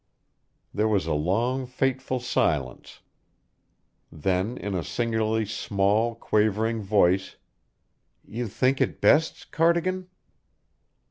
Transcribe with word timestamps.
There 0.73 0.87
was 0.87 1.05
a 1.05 1.13
long, 1.13 1.67
fateful 1.67 2.19
silence. 2.19 3.01
Then 4.11 4.57
in 4.57 4.73
a 4.73 4.83
singularly 4.83 5.45
small, 5.45 6.15
quavering 6.15 6.81
voice: 6.81 7.35
"You 8.25 8.47
think 8.47 8.81
it 8.81 8.99
best, 8.99 9.51
Cardigan?" 9.51 10.07